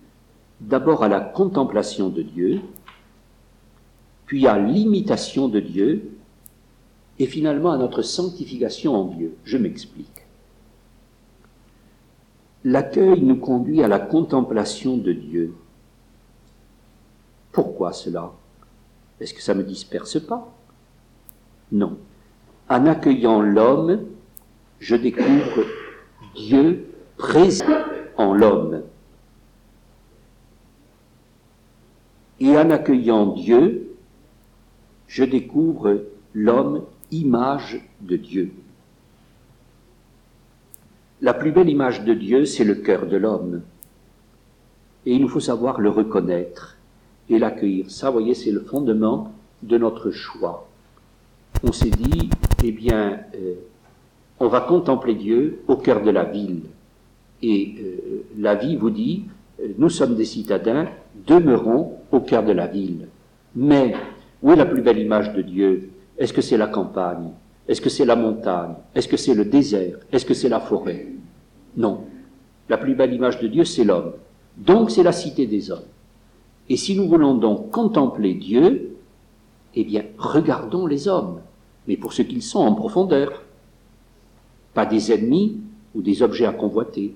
[0.61, 2.61] d'abord à la contemplation de Dieu,
[4.25, 6.11] puis à l'imitation de Dieu,
[7.19, 9.35] et finalement à notre sanctification en Dieu.
[9.43, 10.07] Je m'explique.
[12.63, 15.55] L'accueil nous conduit à la contemplation de Dieu.
[17.51, 18.31] Pourquoi cela?
[19.19, 20.51] Est-ce que ça ne me disperse pas?
[21.71, 21.97] Non.
[22.69, 24.05] En accueillant l'homme,
[24.79, 25.65] je découvre
[26.35, 27.65] Dieu présent
[28.17, 28.80] en l'homme.
[32.41, 33.95] Et en accueillant Dieu,
[35.07, 38.51] je découvre l'homme image de Dieu.
[41.21, 43.61] La plus belle image de Dieu, c'est le cœur de l'homme.
[45.05, 46.77] Et il nous faut savoir le reconnaître
[47.29, 47.91] et l'accueillir.
[47.91, 50.67] Ça, vous voyez, c'est le fondement de notre choix.
[51.63, 52.31] On s'est dit,
[52.63, 53.53] eh bien, euh,
[54.39, 56.63] on va contempler Dieu au cœur de la ville.
[57.43, 59.25] Et euh, la vie vous dit,
[59.61, 60.87] euh, nous sommes des citadins,
[61.27, 63.07] demeurons au cœur de la ville.
[63.55, 63.93] Mais
[64.41, 65.91] où est la plus belle image de Dieu?
[66.17, 67.31] Est-ce que c'est la campagne?
[67.67, 68.75] Est-ce que c'est la montagne?
[68.95, 69.97] Est-ce que c'est le désert?
[70.11, 71.07] Est-ce que c'est la forêt?
[71.77, 72.05] Non.
[72.69, 74.13] La plus belle image de Dieu, c'est l'homme.
[74.57, 75.83] Donc c'est la cité des hommes.
[76.69, 78.95] Et si nous voulons donc contempler Dieu,
[79.75, 81.41] eh bien, regardons les hommes,
[81.87, 83.43] mais pour ce qu'ils sont en profondeur.
[84.73, 85.59] Pas des ennemis
[85.93, 87.13] ou des objets à convoiter,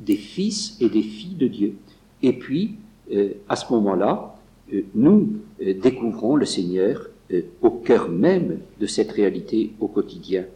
[0.00, 1.76] des fils et des filles de Dieu.
[2.22, 2.76] Et puis,
[3.48, 4.34] à ce moment-là,
[4.72, 5.28] euh, nous
[5.62, 7.08] euh, découvrons le Seigneur
[7.60, 10.46] au cœur même de cette réalité au quotidien.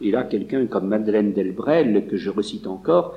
[0.00, 3.16] Et là, quelqu'un comme Madeleine Delbrel, que je recite encore,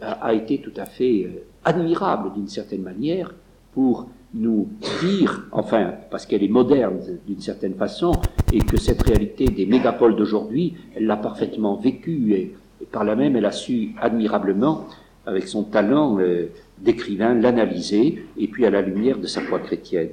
[0.00, 1.28] a, été tout à fait
[1.64, 3.34] admirable d'une certaine manière
[3.72, 4.68] pour nous
[5.02, 8.12] dire, enfin, parce qu'elle est moderne d'une certaine façon,
[8.52, 12.54] et que cette réalité des mégapoles d'aujourd'hui, elle l'a parfaitement vécue, et,
[12.92, 14.86] par là même, elle a su admirablement,
[15.26, 16.46] avec son talent euh,
[16.80, 20.10] d'écrivain, l'analyser, et puis à la lumière de sa foi chrétienne.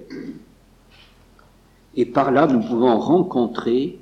[1.96, 4.00] Et par là, nous pouvons rencontrer,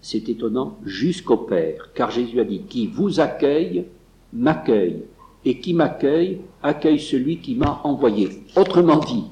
[0.00, 3.86] c'est étonnant, jusqu'au Père, car Jésus a dit, qui vous accueille,
[4.32, 5.04] m'accueille
[5.44, 8.28] et qui m'accueille accueille celui qui m'a envoyé.
[8.56, 9.24] Autrement dit,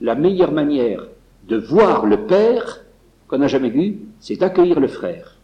[0.00, 1.06] la meilleure manière
[1.46, 2.84] de voir le Père
[3.28, 5.36] qu'on n'a jamais vu, c'est d'accueillir le frère.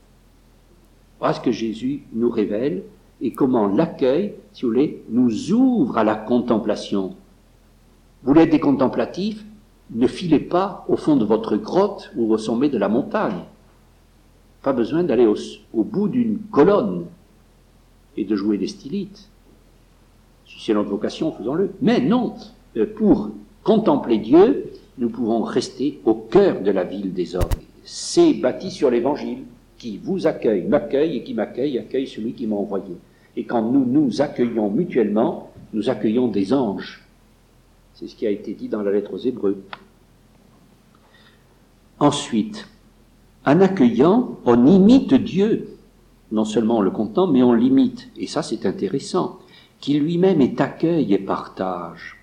[1.18, 2.82] Voilà ce que Jésus nous révèle
[3.20, 7.14] et comment l'accueil, si vous voulez, nous ouvre à la contemplation.
[8.22, 9.44] Vous voulez être des contemplatifs
[9.90, 13.44] Ne filez pas au fond de votre grotte ou au sommet de la montagne.
[14.62, 17.06] Pas besoin d'aller au, bout d'une colonne
[18.16, 19.28] et de jouer des stylites.
[20.46, 21.70] Si c'est notre vocation, faisons-le.
[21.82, 22.34] Mais non,
[22.76, 23.30] euh, pour
[23.62, 27.44] contempler Dieu, nous pouvons rester au cœur de la ville des hommes.
[27.84, 29.44] C'est bâti sur l'évangile
[29.78, 32.96] qui vous accueille, m'accueille et qui m'accueille, accueille celui qui m'a envoyé.
[33.36, 37.04] Et quand nous nous accueillons mutuellement, nous accueillons des anges.
[37.94, 39.62] C'est ce qui a été dit dans la lettre aux Hébreux.
[41.98, 42.68] Ensuite,
[43.44, 45.76] en accueillant, on imite Dieu.
[46.32, 48.08] Non seulement on le contemple, mais on l'imite.
[48.16, 49.38] Et ça, c'est intéressant.
[49.80, 52.16] Qui lui-même est accueil et partage.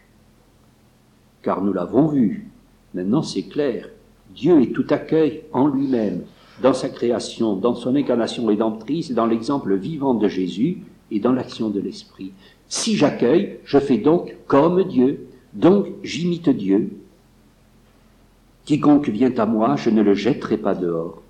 [1.42, 2.48] Car nous l'avons vu.
[2.94, 3.90] Maintenant, c'est clair.
[4.36, 6.24] Dieu est tout accueil en lui-même
[6.62, 11.70] dans sa création, dans son incarnation rédemptrice, dans l'exemple vivant de Jésus et dans l'action
[11.70, 12.32] de l'Esprit.
[12.68, 16.92] Si j'accueille, je fais donc comme Dieu, donc j'imite Dieu.
[18.66, 21.22] Quiconque vient à moi, je ne le jetterai pas dehors.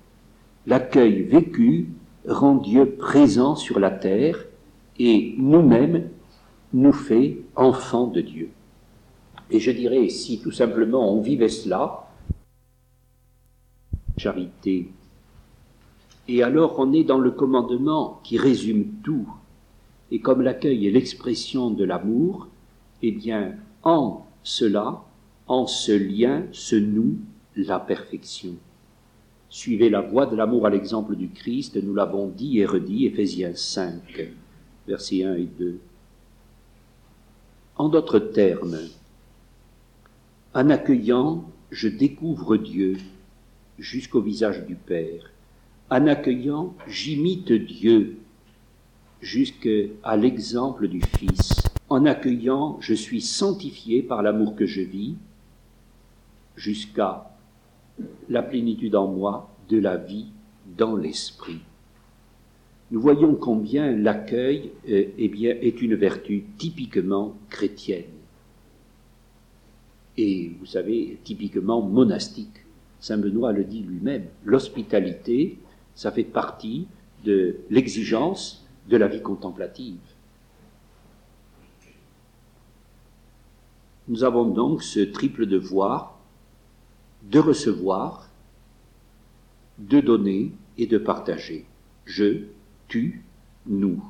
[0.66, 1.88] L'accueil vécu
[2.26, 4.46] rend Dieu présent sur la terre
[4.98, 6.08] et nous-mêmes
[6.72, 8.50] nous fait enfants de Dieu.
[9.50, 12.08] Et je dirais, si tout simplement on vivait cela,
[14.16, 14.88] charité
[16.28, 19.28] et alors on est dans le commandement qui résume tout.
[20.10, 22.48] Et comme l'accueil est l'expression de l'amour,
[23.02, 25.02] eh bien, en cela,
[25.46, 27.18] en ce lien, se noue
[27.56, 28.54] la perfection.
[29.48, 33.54] Suivez la voie de l'amour à l'exemple du Christ, nous l'avons dit et redit, Ephésiens
[33.54, 34.32] 5,
[34.86, 35.78] versets 1 et 2.
[37.76, 38.78] En d'autres termes,
[40.54, 42.96] en accueillant, je découvre Dieu
[43.78, 45.33] jusqu'au visage du Père.
[45.90, 48.18] En accueillant, j'imite Dieu
[49.20, 51.62] jusqu'à l'exemple du Fils.
[51.88, 55.16] En accueillant, je suis sanctifié par l'amour que je vis
[56.56, 57.30] jusqu'à
[58.28, 60.26] la plénitude en moi de la vie
[60.76, 61.60] dans l'esprit.
[62.90, 68.04] Nous voyons combien l'accueil euh, eh est une vertu typiquement chrétienne
[70.16, 72.64] et, vous savez, typiquement monastique.
[73.00, 75.58] Saint Benoît le dit lui-même, l'hospitalité
[75.94, 76.86] ça fait partie
[77.24, 79.98] de l'exigence de la vie contemplative.
[84.08, 86.18] Nous avons donc ce triple devoir
[87.22, 88.28] de recevoir,
[89.78, 91.64] de donner et de partager.
[92.04, 92.42] Je,
[92.86, 93.24] tu,
[93.66, 94.04] nous.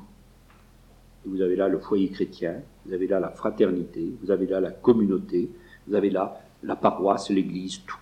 [1.25, 4.71] Vous avez là le foyer chrétien, vous avez là la fraternité, vous avez là la
[4.71, 5.49] communauté,
[5.87, 7.97] vous avez là la paroisse, l'église, tout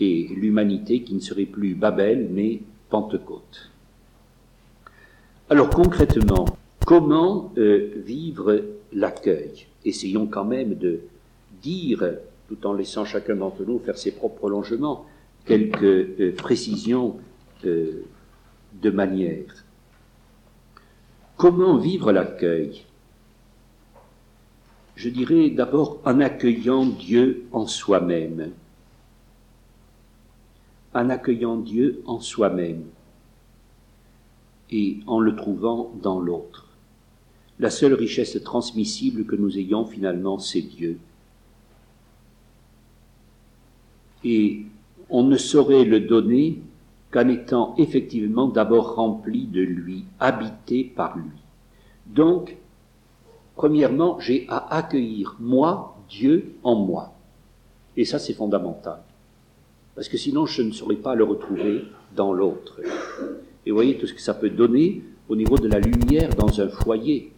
[0.00, 3.70] et l'humanité qui ne serait plus Babel, mais Pentecôte.
[5.50, 6.46] Alors concrètement,
[6.86, 9.66] comment euh, vivre l'accueil?
[9.84, 11.00] Essayons quand même de
[11.62, 12.04] dire,
[12.48, 15.04] tout en laissant chacun d'entre nous faire ses propres prolongements,
[15.44, 17.16] quelques euh, précisions
[17.64, 18.04] euh,
[18.80, 19.64] de manière.
[21.36, 22.84] Comment vivre l'accueil?
[24.96, 28.50] Je dirais d'abord en accueillant Dieu en soi-même
[30.94, 32.84] en accueillant Dieu en soi-même
[34.70, 36.66] et en le trouvant dans l'autre.
[37.58, 40.98] La seule richesse transmissible que nous ayons finalement, c'est Dieu.
[44.24, 44.64] Et
[45.08, 46.60] on ne saurait le donner
[47.10, 51.40] qu'en étant effectivement d'abord rempli de lui, habité par lui.
[52.06, 52.56] Donc,
[53.56, 57.12] premièrement, j'ai à accueillir moi, Dieu en moi.
[57.96, 59.02] Et ça, c'est fondamental
[60.00, 61.84] parce que sinon je ne saurais pas le retrouver
[62.16, 62.80] dans l'autre.
[63.66, 66.62] Et vous voyez tout ce que ça peut donner au niveau de la lumière dans
[66.62, 67.32] un foyer,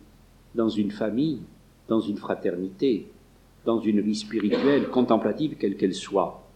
[0.55, 1.41] dans une famille,
[1.89, 3.09] dans une fraternité,
[3.65, 6.49] dans une vie spirituelle, contemplative, quelle qu'elle soit.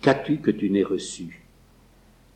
[0.00, 1.42] Qu'as-tu que tu n'aies reçu?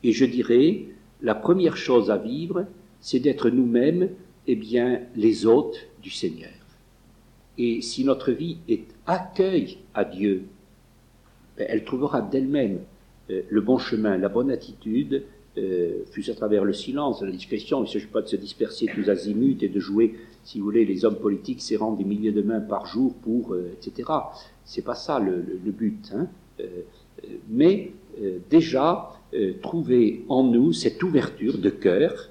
[0.03, 0.87] Et je dirais,
[1.21, 2.65] la première chose à vivre,
[2.99, 4.09] c'est d'être nous-mêmes,
[4.47, 6.51] eh bien, les hôtes du Seigneur.
[7.57, 10.43] Et si notre vie est accueil à Dieu,
[11.57, 12.79] elle trouvera d'elle-même
[13.29, 15.23] euh, le bon chemin, la bonne attitude,
[15.57, 17.79] euh, fût-ce à travers le silence, la discrétion.
[17.79, 20.85] Il ne s'agit pas de se disperser tous azimuts et de jouer, si vous voulez,
[20.85, 24.09] les hommes politiques serrant des milliers de mains par jour pour, euh, etc.
[24.63, 25.41] C'est pas ça le,
[25.71, 26.11] but.
[26.13, 26.27] Hein.
[27.49, 27.91] mais
[28.49, 29.13] déjà,
[29.61, 32.29] trouver en nous cette ouverture de cœur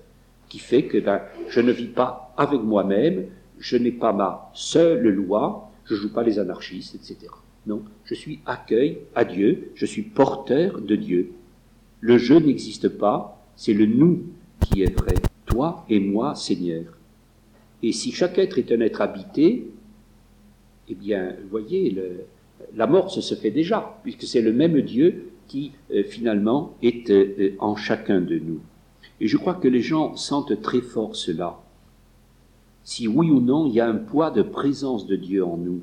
[0.49, 3.27] qui fait que ben, je ne vis pas avec moi-même,
[3.59, 7.29] je n'ai pas ma seule loi, je joue pas les anarchistes, etc.
[7.67, 11.33] Non, je suis accueil à Dieu, je suis porteur de Dieu.
[12.01, 14.23] Le je n'existe pas, c'est le nous
[14.61, 15.15] qui est vrai.
[15.47, 16.85] Toi et moi, Seigneur.
[17.83, 19.69] Et si chaque être est un être habité,
[20.89, 21.97] eh bien, vous voyez,
[22.77, 27.77] mort se fait déjà, puisque c'est le même Dieu qui, euh, finalement, est euh, en
[27.77, 28.61] chacun de nous.
[29.21, 31.59] Et je crois que les gens sentent très fort cela.
[32.85, 35.83] Si oui ou non, il y a un poids de présence de Dieu en nous.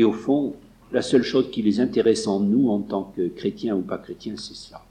[0.00, 0.54] Et au fond,
[0.92, 4.32] la seule chose qui les intéresse en nous, en tant que chrétiens ou pas chrétiens,
[4.38, 4.82] c'est cela.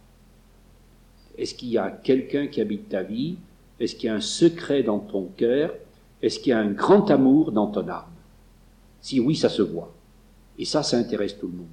[1.35, 3.37] Est-ce qu'il y a quelqu'un qui habite ta vie?
[3.79, 5.73] Est-ce qu'il y a un secret dans ton cœur?
[6.21, 8.03] Est-ce qu'il y a un grand amour dans ton âme?
[9.01, 9.91] Si oui, ça se voit.
[10.59, 11.67] Et ça, ça intéresse tout le monde.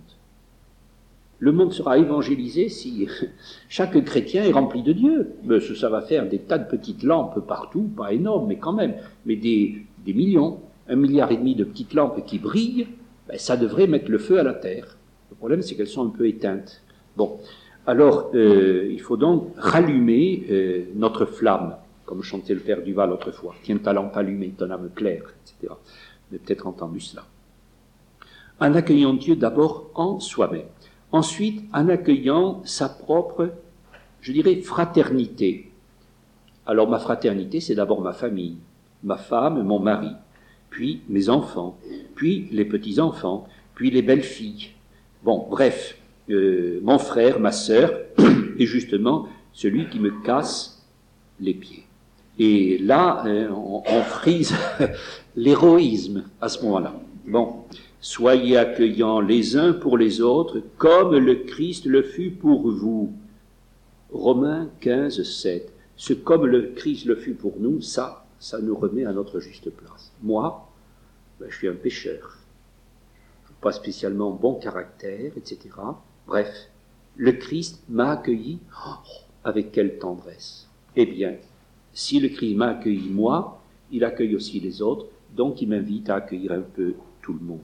[1.38, 3.06] Le monde sera évangélisé si
[3.68, 5.34] chaque chrétien est rempli de Dieu.
[5.44, 8.94] Mais ça va faire des tas de petites lampes partout, pas énormes, mais quand même,
[9.26, 12.86] mais des, millions, un milliard et demi de petites lampes qui brillent,
[13.28, 14.96] ben, ça devrait mettre le feu à la terre.
[15.30, 16.82] Le problème, c'est qu'elles sont un peu éteintes.
[17.16, 17.38] Bon,
[17.86, 23.54] alors euh, il faut donc rallumer euh, notre flamme, comme chantait le Père Duval autrefois.
[23.62, 25.72] Tiens ta lampe allumée, ton âme claire, etc.
[25.72, 27.24] Vous avez peut-être entendu cela.
[28.60, 30.66] En accueillant Dieu d'abord en soi-même.
[31.12, 33.50] Ensuite, en accueillant sa propre,
[34.20, 35.70] je dirais, fraternité.
[36.66, 38.56] Alors ma fraternité, c'est d'abord ma famille,
[39.04, 40.10] ma femme, mon mari,
[40.76, 41.78] puis mes enfants,
[42.14, 44.72] puis les petits-enfants, puis les belles-filles.
[45.24, 45.96] Bon, bref,
[46.28, 47.98] euh, mon frère, ma sœur,
[48.58, 50.86] et justement celui qui me casse
[51.40, 51.84] les pieds.
[52.38, 54.54] Et là, euh, on, on frise
[55.34, 56.94] l'héroïsme à ce moment-là.
[57.26, 57.64] Bon,
[58.02, 63.14] Soyez accueillants les uns pour les autres, comme le Christ le fut pour vous.
[64.12, 65.72] Romains 15, 7.
[65.96, 69.70] Ce comme le Christ le fut pour nous, ça, ça nous remet à notre juste
[69.70, 70.12] place.
[70.22, 70.65] Moi,
[71.40, 72.38] ben, je suis un pécheur.
[73.60, 75.58] Pas spécialement bon caractère, etc.
[76.26, 76.48] Bref,
[77.16, 78.94] le Christ m'a accueilli oh,
[79.44, 80.68] avec quelle tendresse.
[80.94, 81.34] Eh bien,
[81.92, 86.16] si le Christ m'a accueilli moi, il accueille aussi les autres, donc il m'invite à
[86.16, 87.60] accueillir un peu tout le monde.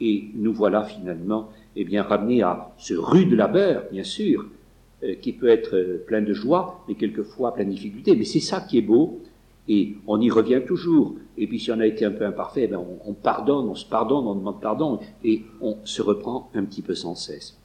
[0.00, 4.46] Et nous voilà finalement eh bien, ramenés à ce rude labeur, bien sûr,
[5.02, 8.16] euh, qui peut être euh, plein de joie, mais quelquefois plein de difficultés.
[8.16, 9.20] Mais c'est ça qui est beau,
[9.72, 11.14] et on y revient toujours.
[11.38, 14.26] Et puis si on a été un peu imparfait, ben on, pardonne, on se pardonne,
[14.26, 17.56] on demande pardon, et on se reprend un petit peu sans cesse.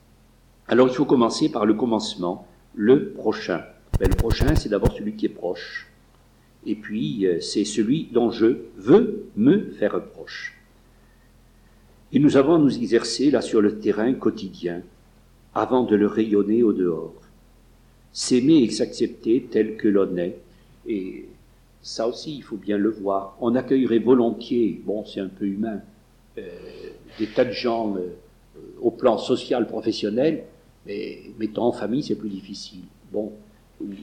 [0.68, 3.63] Alors il faut commencer par le commencement, le prochain.
[4.00, 5.91] Ben, le prochain, c'est d'abord celui qui est proche.
[6.68, 10.60] Et puis, euh, c'est celui dont je veux me faire proche.
[12.12, 14.84] Et nous avons à nous exercer là sur le terrain quotidien,
[15.56, 17.15] avant de le rayonner au dehors.
[18.13, 20.38] S'aimer et s'accepter tel que l'on est.
[20.88, 21.26] Et
[21.86, 23.38] ça aussi, il faut bien le voir.
[23.39, 25.82] On accueillerait volontiers, bon, c'est un peu humain,
[26.39, 26.41] euh,
[27.19, 28.10] des tas de gens euh,
[28.82, 30.45] au plan social, professionnel,
[30.88, 32.80] mais mettons en famille, c'est plus difficile.
[33.13, 33.34] Bon,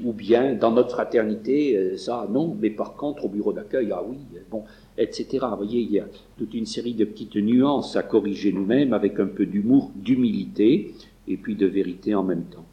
[0.04, 4.04] ou, bien dans notre fraternité, euh, ça, non, mais par contre, au bureau d'accueil, ah
[4.08, 4.18] oui,
[4.48, 4.62] bon,
[4.96, 5.40] etc.
[5.50, 6.06] Vous voyez, il y a
[6.38, 10.94] toute une série de petites nuances à corriger nous-mêmes avec un peu d'humour, d'humilité
[11.26, 12.64] et puis de vérité en même temps.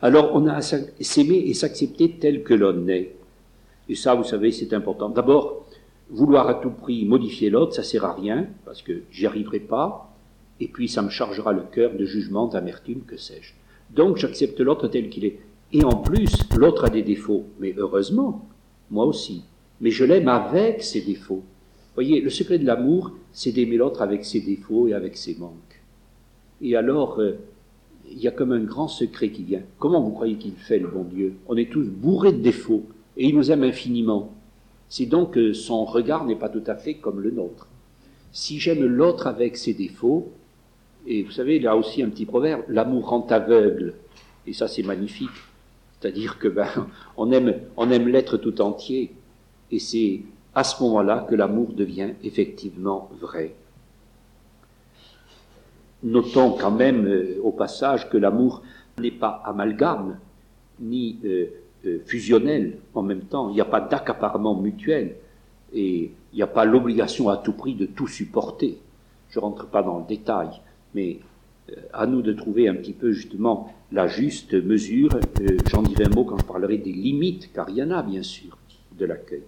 [0.00, 3.15] Alors, on a à s'aimer et s'accepter tel que l'on est.
[3.88, 5.08] Et ça, vous savez, c'est important.
[5.08, 5.66] D'abord,
[6.10, 10.14] vouloir à tout prix modifier l'autre, ça sert à rien, parce que j'y arriverai pas,
[10.60, 13.52] et puis ça me chargera le cœur de jugement, d'amertume, que sais-je.
[13.94, 15.38] Donc, j'accepte l'autre tel qu'il est.
[15.72, 18.48] Et en plus, l'autre a des défauts, mais heureusement,
[18.90, 19.44] moi aussi
[19.80, 21.42] mais je l'aime avec ses défauts.
[21.94, 25.82] Voyez, le secret de l'amour, c'est d'aimer l'autre avec ses défauts et avec ses manques.
[26.60, 27.38] Et alors, euh,
[28.10, 29.62] il y a comme un grand secret qui vient.
[29.78, 31.34] Comment vous croyez qu'il fait, le bon Dieu?
[31.48, 32.84] On est tous bourrés de défauts,
[33.16, 34.32] et il nous aime infiniment.
[34.88, 37.68] C'est donc que son regard n'est pas tout à fait comme le nôtre.
[38.32, 40.32] Si j'aime l'autre avec ses défauts,
[41.06, 43.94] et vous savez, il y a aussi un petit proverbe, l'amour rend aveugle,
[44.46, 45.30] et ça c'est magnifique.
[45.98, 46.68] C'est-à-dire que ben,
[47.16, 49.12] on aime, on aime l'être tout entier,
[49.70, 50.22] et c'est
[50.54, 53.54] à ce moment-là que l'amour devient effectivement vrai.
[56.02, 58.62] Notons quand même euh, au passage que l'amour
[58.98, 60.18] n'est pas amalgame,
[60.80, 61.46] ni euh,
[62.06, 63.50] fusionnel en même temps.
[63.50, 65.16] Il n'y a pas d'accaparement mutuel
[65.72, 68.78] et il n'y a pas l'obligation à tout prix de tout supporter.
[69.30, 70.48] Je ne rentre pas dans le détail,
[70.94, 71.18] mais
[71.92, 75.18] à nous de trouver un petit peu justement la juste mesure.
[75.70, 78.22] J'en dirai un mot quand je parlerai des limites, car il y en a bien
[78.22, 78.56] sûr,
[78.98, 79.42] de l'accueil.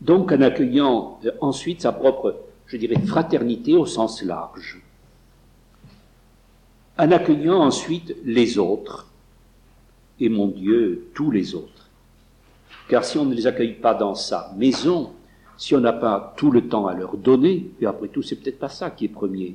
[0.00, 4.82] Donc en accueillant euh, ensuite sa propre, je dirais, fraternité au sens large.
[6.98, 9.08] En accueillant ensuite les autres,
[10.20, 11.90] et mon Dieu, tous les autres.
[12.88, 15.12] Car si on ne les accueille pas dans sa maison,
[15.56, 18.58] si on n'a pas tout le temps à leur donner, et après tout, c'est peut-être
[18.58, 19.54] pas ça qui est premier.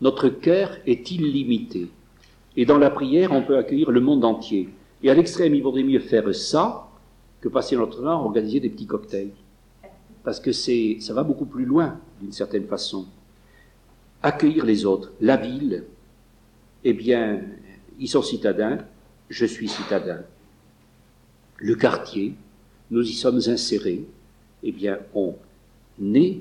[0.00, 1.88] Notre cœur est illimité.
[2.56, 4.68] Et dans la prière, on peut accueillir le monde entier.
[5.02, 6.88] Et à l'extrême, il vaudrait mieux faire ça
[7.40, 9.32] que passer notre temps à organiser des petits cocktails.
[10.24, 13.06] Parce que c'est, ça va beaucoup plus loin, d'une certaine façon.
[14.22, 15.12] Accueillir les autres.
[15.20, 15.84] La ville,
[16.84, 17.40] eh bien,
[17.98, 18.78] ils sont citadins,
[19.30, 20.22] je suis citadin.
[21.56, 22.34] Le quartier,
[22.90, 24.04] nous y sommes insérés,
[24.62, 25.36] eh bien, on
[26.14, 26.40] est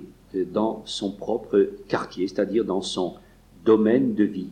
[0.52, 3.16] dans son propre quartier, c'est-à-dire dans son
[3.64, 4.50] domaine de vie.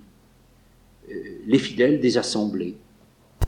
[1.10, 1.14] Euh,
[1.46, 2.76] les fidèles des assemblées.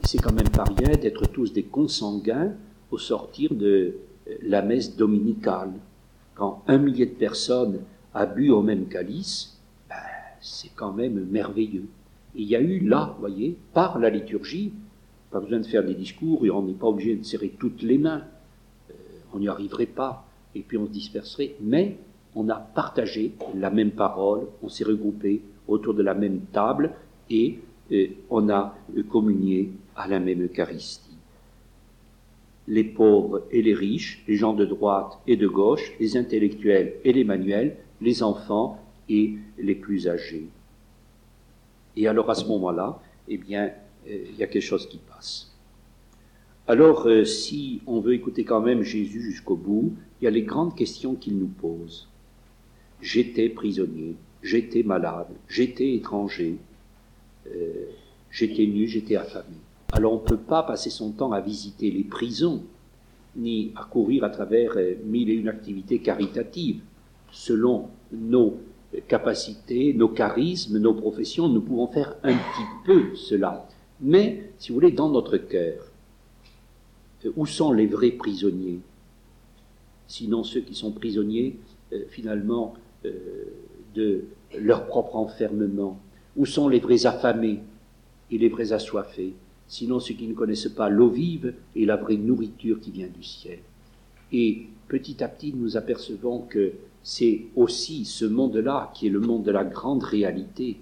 [0.04, 2.54] C'est quand même pas rien d'être tous des consanguins
[2.90, 3.96] au sortir de
[4.28, 5.74] euh, la messe dominicale.
[6.36, 7.82] Quand un millier de personnes
[8.14, 9.60] a bu au même calice,
[9.90, 9.96] ben,
[10.40, 11.88] c'est quand même merveilleux.
[12.36, 14.72] Il y a eu là, vous voyez, par la liturgie,
[15.32, 17.98] pas besoin de faire des discours et on n'est pas obligé de serrer toutes les
[17.98, 18.24] mains.
[18.90, 18.94] Euh,
[19.34, 20.26] on n'y arriverait pas
[20.56, 21.56] et puis on se disperserait.
[21.62, 21.98] Mais
[22.36, 26.92] on a partagé la même parole, on s'est regroupé autour de la même table
[27.30, 27.60] et
[27.92, 28.76] euh, on a
[29.10, 31.06] communié à la même Eucharistie.
[32.68, 37.14] Les pauvres et les riches, les gens de droite et de gauche, les intellectuels et
[37.14, 40.50] les manuels, les enfants et les plus âgés.
[41.96, 43.72] Et alors à ce moment-là, eh bien,
[44.08, 45.52] euh, il y a quelque chose qui passe.
[46.68, 50.44] Alors, euh, si on veut écouter quand même Jésus jusqu'au bout, il y a les
[50.44, 52.08] grandes questions qu'il nous pose.
[53.02, 56.58] J'étais prisonnier, j'étais malade, j'étais étranger,
[57.48, 57.86] euh,
[58.30, 59.56] j'étais nu, j'étais affamé.
[59.92, 62.64] Alors on ne peut pas passer son temps à visiter les prisons,
[63.36, 64.76] ni à courir à travers
[65.06, 66.82] mille et une activités caritatives.
[67.32, 68.60] Selon nos
[69.08, 73.68] capacités, nos charismes, nos professions, nous pouvons faire un petit peu cela.
[74.02, 75.92] Mais, si vous voulez, dans notre cœur,
[77.26, 78.80] euh, où sont les vrais prisonniers?
[80.08, 81.58] Sinon ceux qui sont prisonniers,
[82.10, 82.74] finalement,
[83.94, 84.26] de
[84.58, 86.00] leur propre enfermement,
[86.36, 87.60] où sont les vrais affamés
[88.32, 89.34] et les vrais assoiffés?
[89.68, 93.24] Sinon ceux qui ne connaissent pas l'eau vive et la vraie nourriture qui vient du
[93.24, 93.60] ciel.
[94.32, 96.74] Et petit à petit, nous apercevons que
[97.04, 100.78] c'est aussi ce monde-là qui est le monde de la grande réalité.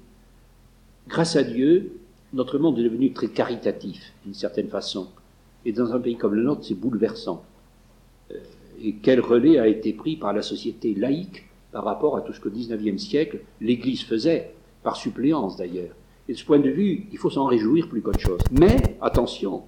[1.07, 1.99] Grâce à Dieu,
[2.33, 5.07] notre monde est devenu très caritatif, d'une certaine façon.
[5.65, 7.43] Et dans un pays comme le nôtre, c'est bouleversant.
[8.31, 8.39] Euh,
[8.81, 12.39] et quel relais a été pris par la société laïque par rapport à tout ce
[12.39, 14.53] qu'au XIXe siècle, l'Église faisait
[14.83, 15.95] par suppléance d'ailleurs.
[16.29, 18.41] Et de ce point de vue, il faut s'en réjouir plus qu'autre chose.
[18.51, 19.63] Mais, attention,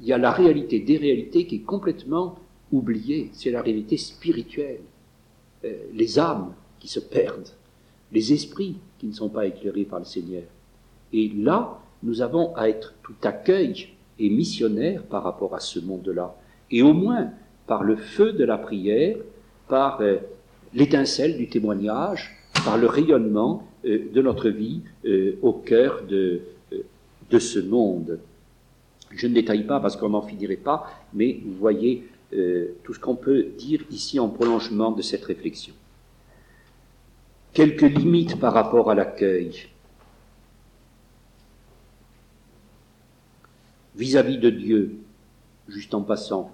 [0.00, 2.36] il y a la réalité des réalités qui est complètement
[2.72, 3.30] oubliée.
[3.32, 4.80] C'est la réalité spirituelle.
[5.64, 7.48] Euh, les âmes qui se perdent,
[8.12, 10.42] les esprits qui ne sont pas éclairés par le Seigneur.
[11.12, 13.88] Et là, nous avons à être tout accueil
[14.18, 16.34] et missionnaire par rapport à ce monde-là.
[16.70, 17.30] Et au moins,
[17.66, 19.16] par le feu de la prière,
[19.68, 20.18] par euh,
[20.74, 24.82] l'étincelle du témoignage, par le rayonnement euh, de notre vie
[25.42, 26.40] au cœur de,
[27.30, 28.18] de ce monde.
[29.10, 32.04] Je ne détaille pas parce qu'on n'en finirait pas, mais vous voyez
[32.82, 35.74] tout ce qu'on peut dire ici en prolongement de cette réflexion.
[37.52, 39.68] Quelques limites par rapport à l'accueil.
[43.94, 44.96] Vis-à-vis de Dieu,
[45.68, 46.50] juste en passant,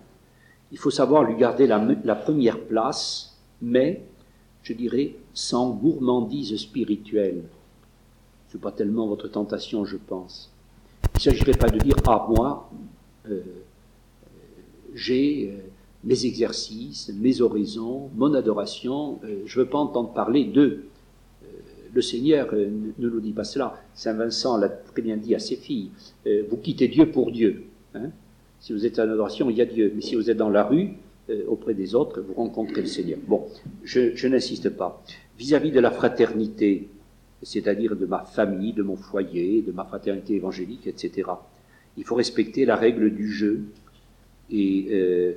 [0.73, 4.05] il faut savoir lui garder la, la première place, mais
[4.63, 7.45] je dirais, sans gourmandise spirituelle.
[8.49, 10.51] Ce n'est pas tellement votre tentation, je pense.
[11.15, 12.71] Il ne s'agirait pas de dire, ah, moi,
[13.29, 13.43] euh,
[14.95, 15.69] j'ai euh,
[16.05, 20.85] mes exercices, mes oraisons, mon adoration, euh, je ne veux pas entendre parler d'eux.
[21.93, 23.83] le Seigneur ne nous dit pas cela.
[23.95, 25.91] Saint Vincent l'a très bien dit à ses filles.
[26.49, 27.65] vous quittez Dieu pour Dieu.
[27.95, 28.11] Hein.
[28.61, 29.93] si vous êtes en adoration, il y a Dieu.
[29.95, 30.95] Mais si vous êtes dans la rue,
[31.31, 33.19] euh, auprès des autres, vous rencontrez le Seigneur.
[33.27, 33.47] Bon,
[33.85, 35.03] je, n'insiste pas.
[35.39, 36.89] Vis-à-vis de la fraternité,
[37.43, 41.29] c'est-à-dire de ma famille, de mon foyer, de ma fraternité évangélique, etc.,
[41.97, 43.63] il faut respecter la règle du jeu.
[44.51, 45.35] Et euh,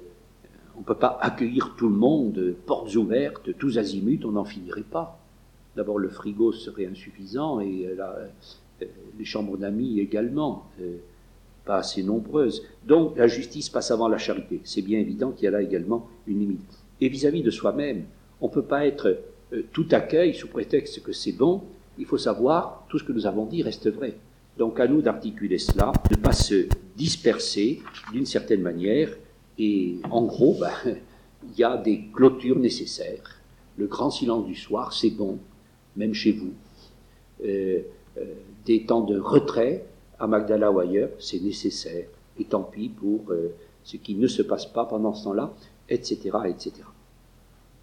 [0.76, 4.82] on ne peut pas accueillir tout le monde, portes ouvertes, tous azimuts, on n'en finirait
[4.82, 5.20] pas.
[5.76, 8.86] D'abord, le frigo serait insuffisant et euh,
[9.18, 10.68] les chambres d'amis également
[11.66, 12.64] pas assez nombreuses.
[12.86, 14.61] Donc la justice passe avant la charité.
[14.64, 16.80] C'est bien évident qu'il y a là également une limite.
[17.01, 18.05] Et vis-à-vis de soi-même,
[18.41, 19.18] on ne peut pas être
[19.53, 21.64] euh, tout accueil sous prétexte que c'est bon.
[21.97, 24.16] Il faut savoir, tout ce que nous avons dit reste vrai.
[24.58, 27.82] Donc à nous d'articuler cela, de ne pas se disperser
[28.12, 29.10] d'une certaine manière.
[29.58, 30.72] Et en gros, ben,
[31.43, 33.41] il y a des clôtures nécessaires.
[33.78, 35.39] Le grand silence du soir, c'est bon,
[35.95, 36.54] même chez vous.
[37.43, 37.82] Euh,
[38.18, 38.26] euh,
[38.66, 39.86] des temps de retrait,
[40.20, 42.06] à Magdala ou ailleurs, c'est nécessaire.
[42.39, 45.54] Et tant pis pour euh, ce qui ne se passe pas pendant ce temps-là,
[45.89, 46.74] etc., etc.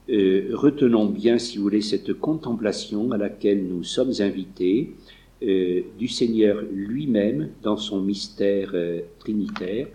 [0.08, 4.94] Euh, retenons bien, si vous voulez, cette contemplation à laquelle nous sommes invités,
[5.42, 8.74] du Seigneur lui-même dans son mystère
[9.18, 9.86] trinitaire,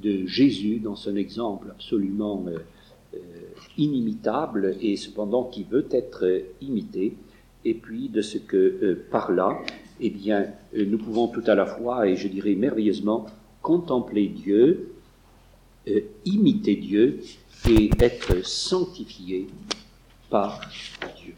[0.00, 2.44] de Jésus dans son exemple absolument
[3.76, 7.14] inimitable et cependant qui veut être imité,
[7.64, 9.60] et puis de ce que par là,
[10.00, 13.26] eh bien, nous pouvons tout à la fois, et je dirais merveilleusement,
[13.62, 14.92] contempler Dieu,
[15.88, 17.20] euh, imiter Dieu
[17.68, 19.46] et être sanctifié
[20.28, 20.60] par
[21.16, 21.34] Dieu.